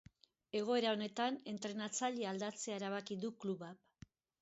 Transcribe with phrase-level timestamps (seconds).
[0.59, 4.13] Egoera honetan, entrenatzailea aldatzea erabaki du klubak.